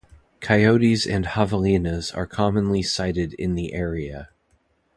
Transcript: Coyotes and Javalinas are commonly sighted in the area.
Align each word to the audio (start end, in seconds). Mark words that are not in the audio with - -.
Coyotes 0.39 1.05
and 1.05 1.25
Javalinas 1.25 2.11
are 2.17 2.25
commonly 2.25 2.81
sighted 2.81 3.33
in 3.35 3.53
the 3.53 3.71
area. 3.71 4.29